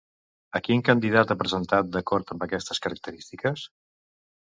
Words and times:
A 0.59 0.61
quin 0.67 0.81
candidat 0.87 1.35
ha 1.35 1.37
presentat, 1.43 1.93
d'acord 1.99 2.35
amb 2.37 2.49
aquestes 2.49 2.85
característiques? 2.89 3.71